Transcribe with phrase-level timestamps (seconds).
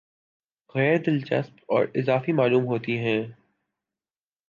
[0.75, 3.21] غیر دلچسپ اور اضافی معلوم ہوتے ہیں